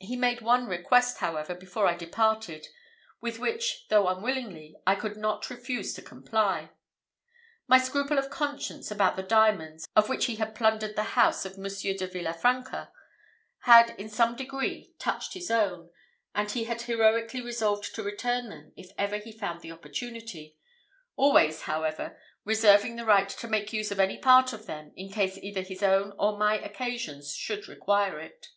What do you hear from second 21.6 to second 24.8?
however, reserving the right to make use of any part of